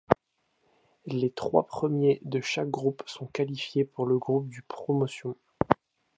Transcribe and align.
Les 1.05 1.29
trois 1.29 1.67
premiers 1.67 2.21
de 2.23 2.41
chaque 2.41 2.71
groupe 2.71 3.03
sont 3.05 3.27
qualifiés 3.27 3.85
pour 3.85 4.07
le 4.07 4.17
groupe 4.17 4.49
de 4.49 4.61
promotion. 4.67 5.35